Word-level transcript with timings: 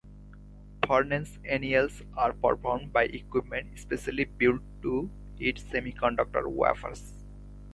Furnace 0.83 1.37
anneals 1.47 2.01
are 2.17 2.33
performed 2.33 2.91
by 2.91 3.03
equipment 3.03 3.67
especially 3.75 4.25
built 4.25 4.59
to 4.81 5.11
heat 5.35 5.57
semiconductor 5.57 6.47
wafers. 6.47 7.13